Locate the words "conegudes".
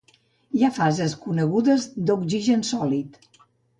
1.27-1.85